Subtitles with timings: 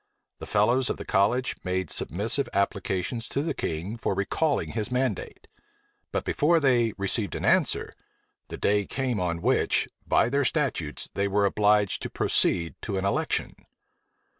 [0.39, 5.45] The fellows of the college made submissive applications to the king for recalling his mandate;
[6.11, 7.93] but before they received an answer,
[8.47, 13.05] the day came on which, by their statutes, they were obliged to proceed to an
[13.05, 13.55] election.